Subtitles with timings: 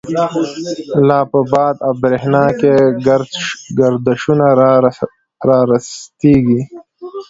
[1.07, 2.71] لا په باد او برَښنا کی،
[3.77, 4.47] گردشونه
[5.47, 6.61] را رستیږی